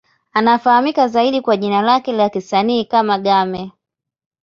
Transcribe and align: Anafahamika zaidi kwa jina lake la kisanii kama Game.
Anafahamika 0.33 1.07
zaidi 1.07 1.41
kwa 1.41 1.57
jina 1.57 1.81
lake 1.81 2.11
la 2.13 2.29
kisanii 2.29 2.85
kama 2.85 3.17
Game. 3.19 3.71